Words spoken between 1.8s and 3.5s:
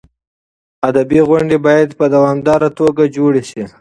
په دوامداره توګه جوړې